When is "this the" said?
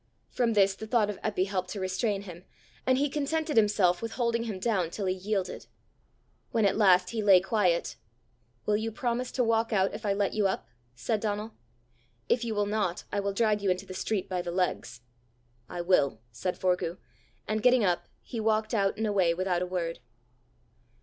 0.53-0.87